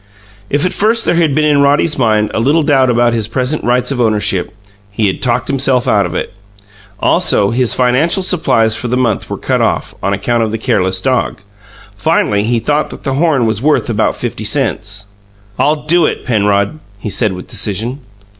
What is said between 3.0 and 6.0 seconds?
his present rights of ownership, he had talked himself